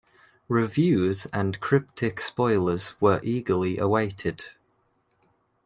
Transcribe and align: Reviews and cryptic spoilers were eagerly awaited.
Reviews 0.47 1.27
and 1.27 1.59
cryptic 1.59 2.19
spoilers 2.21 2.99
were 2.99 3.19
eagerly 3.21 3.77
awaited. 3.77 4.45